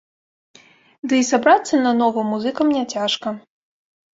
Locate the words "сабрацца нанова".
1.31-2.25